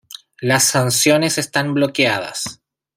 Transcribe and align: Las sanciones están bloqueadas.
Las 0.39 0.63
sanciones 0.63 1.37
están 1.37 1.75
bloqueadas. 1.75 2.63